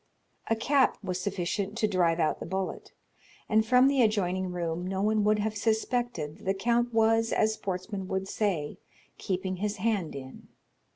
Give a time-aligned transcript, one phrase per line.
[0.49, 2.91] A cap was sufficient to drive out the bullet,
[3.47, 7.53] and from the adjoining room no one would have suspected that the count was, as
[7.53, 8.79] sportsmen would say,
[9.19, 10.47] keeping his hand in.